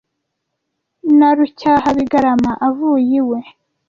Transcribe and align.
Na 1.17 1.29
Rucyahabigarama, 1.37 2.51
avuye 2.67 3.07
iwe 3.19 3.39